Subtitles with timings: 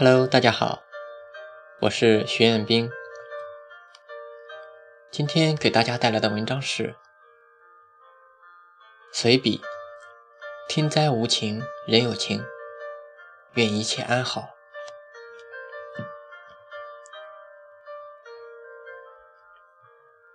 [0.00, 0.84] Hello，大家好，
[1.80, 2.88] 我是徐彦斌。
[5.10, 6.84] 今天给大家带来的文章是
[9.10, 9.58] 《随笔》，
[10.68, 12.44] 天灾无情人有情，
[13.54, 14.50] 愿一切安好。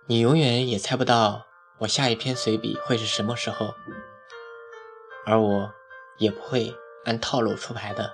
[0.06, 1.46] 你永远也猜不到
[1.78, 3.72] 我下一篇随笔会是什么时候，
[5.24, 5.72] 而我
[6.18, 8.12] 也不会按套路出牌的。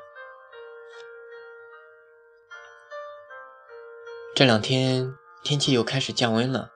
[4.40, 6.70] 这两天天气又开始降温了，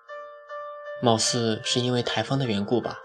[1.00, 3.00] 貌似是因为台风的缘故吧。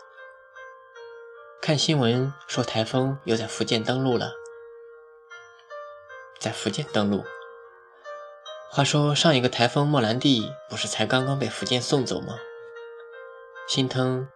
[1.61, 4.33] 看新闻说台风又在福建登陆了，
[6.41, 7.23] 在福建登陆。
[8.69, 12.37] 话说上一个台风莫兰蒂不是才刚刚被福建送走吗？
[13.65, 14.27] 心疼，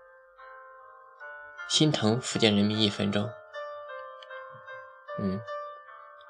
[1.68, 3.30] 心疼福建人民一分钟。
[5.20, 5.42] 嗯，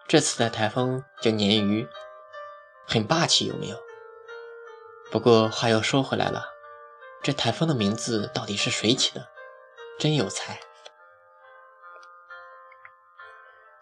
[0.08, 1.88] 这次的台风叫鲶鱼，
[2.88, 3.83] 很霸气，有没有？
[5.14, 6.48] 不过话又说回来了，
[7.22, 9.30] 这台风的名字到底是谁起的？
[10.00, 10.60] 真有才！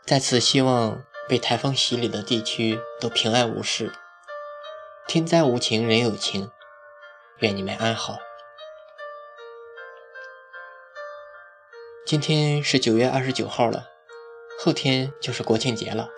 [0.06, 3.94] 在此希望被台风洗礼的地区都平安无事。
[5.08, 6.52] 天灾无情人有情，
[7.38, 8.18] 愿你们安好。
[12.06, 13.86] 今天是九月二十九号了，
[14.60, 16.10] 后天就是国庆节了。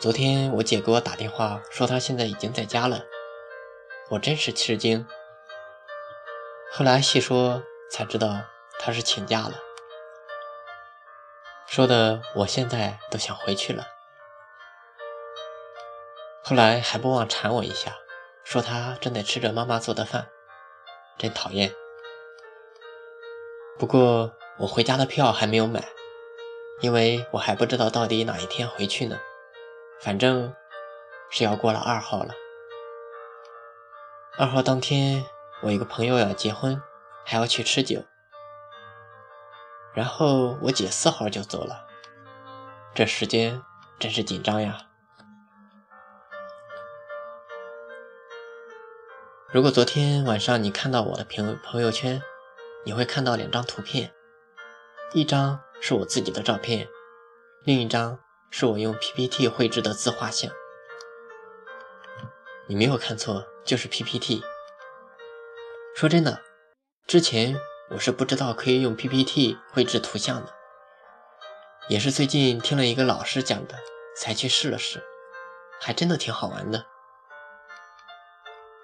[0.00, 3.04] 昨天我姐给我打电话说她现在已经在家了，
[4.12, 5.06] 我真是吃惊。
[6.70, 8.42] 后来细说才知道
[8.78, 9.54] 他是请假了，
[11.66, 13.86] 说的我现在都想回去了。
[16.44, 17.96] 后来还不忘馋我一下，
[18.44, 20.28] 说他正在吃着妈妈做的饭，
[21.16, 21.72] 真讨厌。
[23.78, 25.88] 不过我回家的票还没有买，
[26.82, 29.18] 因为我还不知道到底哪一天回去呢。
[30.02, 30.54] 反正
[31.30, 32.34] 是要过了二号了。
[34.38, 35.26] 二号当天，
[35.60, 36.80] 我一个朋友要结婚，
[37.22, 38.02] 还要去吃酒。
[39.92, 41.86] 然后我姐四号就走了，
[42.94, 43.62] 这时间
[43.98, 44.86] 真是紧张呀。
[49.50, 52.22] 如果昨天晚上你看到我的朋朋友圈，
[52.86, 54.14] 你会看到两张图片，
[55.12, 56.88] 一张是我自己的照片，
[57.64, 58.18] 另一张
[58.50, 60.50] 是我用 PPT 绘制的自画像。
[62.72, 64.42] 你没有看错，就是 PPT。
[65.94, 66.40] 说真的，
[67.06, 67.54] 之前
[67.90, 70.54] 我是不知道可以用 PPT 绘制图像的，
[71.88, 73.78] 也是最近听了一个老师讲的，
[74.16, 75.04] 才去试了试，
[75.82, 76.86] 还真的挺好玩的。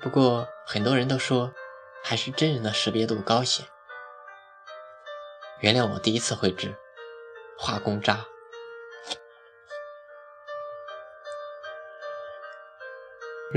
[0.03, 1.55] 不过很多人都说，
[2.05, 3.65] 还是真人的识别度高些。
[5.61, 6.77] 原谅我第一次绘制，
[7.57, 8.27] 画工渣。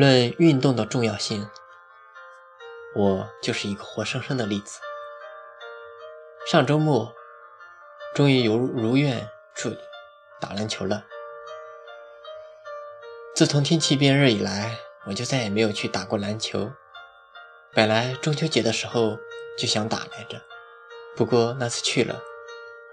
[0.01, 1.47] 论运动的重要性，
[2.95, 4.81] 我就是一个活生生的例子。
[6.47, 7.13] 上周末，
[8.15, 9.77] 终于如如愿去
[10.39, 11.05] 打篮球了。
[13.35, 14.77] 自从天气变热以来。
[15.07, 16.71] 我就再也没有去打过篮球。
[17.73, 19.17] 本来中秋节的时候
[19.57, 20.39] 就想打来着，
[21.15, 22.21] 不过那次去了，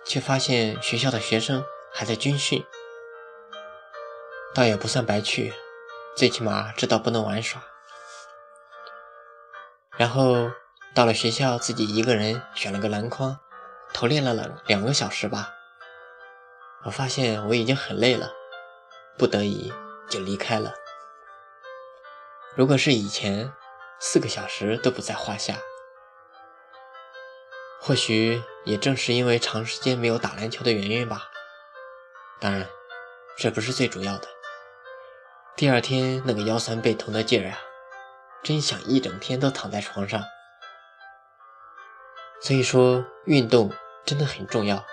[0.06, 2.64] 却发现学校的学生还在军训，
[4.54, 5.52] 倒也不算白去，
[6.18, 7.62] 最起码知道不能玩耍。
[9.96, 10.50] 然后
[10.92, 13.38] 到了学校，自己一个人选了个篮筐，
[13.94, 15.54] 投练了两两个小时吧。
[16.82, 18.32] 我发现我已经很累了，
[19.16, 19.72] 不得已
[20.10, 20.74] 就离开了。
[22.56, 23.52] 如果是以前，
[24.00, 25.54] 四个小时都不在话下。
[27.80, 31.30] 或许也正是因为长时间没有打篮球的原因吧。
[32.40, 32.68] 当然，
[33.36, 34.26] 这不是最主要的。
[35.58, 37.58] 第二天那个腰酸背痛的劲儿啊，
[38.44, 40.22] 真想一整天都躺在床上。
[42.40, 43.72] 所以说，运动
[44.06, 44.86] 真的很重要，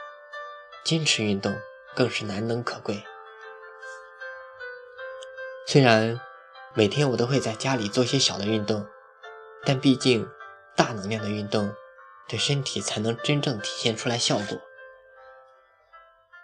[0.84, 1.56] 坚持运动
[1.96, 3.04] 更是难能可贵。
[5.68, 6.20] 虽然。
[6.78, 8.86] 每天我都会在家里做些小的运动，
[9.64, 10.30] 但毕竟
[10.76, 11.74] 大能量的运动
[12.28, 14.60] 对身体才能真正体现出来效果，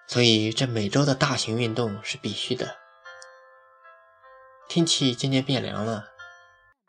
[0.08, 2.78] 所以这每周的大型运动是必须的。
[4.74, 6.14] 天气渐渐变凉了，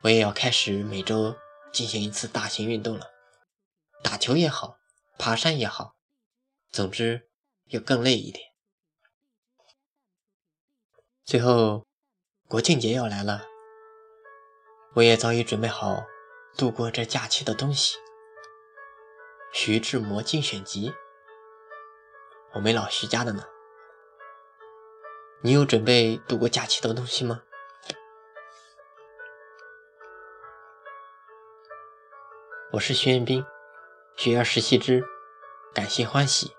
[0.02, 1.34] 我也要开始每周
[1.72, 3.10] 进行一次大型运动了，
[4.04, 4.76] 打球也好，
[5.18, 5.96] 爬山也好，
[6.70, 7.28] 总之
[7.70, 8.52] 要更累一点。
[11.24, 11.88] 最后。
[12.46, 13.46] 国庆节要来了，
[14.94, 16.04] 我也早已准备好
[16.56, 17.96] 度过这假期的东西。
[19.52, 20.92] 徐志摩精选集，
[22.54, 23.44] 我们老徐家的呢。
[25.42, 27.42] 你有准备度过假期的东西吗？
[32.72, 33.44] 我是徐彦斌，
[34.16, 35.04] 学而时习之，
[35.74, 36.52] 感谢欢喜。